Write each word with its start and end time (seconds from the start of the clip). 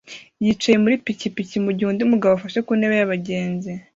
yicaye 0.43 0.77
muri 0.83 0.95
pikipiki 1.05 1.55
mugihe 1.65 1.87
undi 1.89 2.03
mugabo 2.11 2.31
afashe 2.35 2.59
kuntebe 2.65 2.95
yabagenzi 2.97 3.71